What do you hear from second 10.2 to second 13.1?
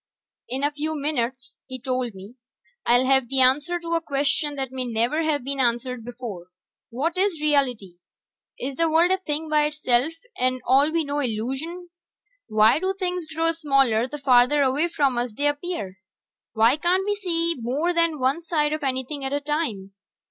and all we know illusion? Why do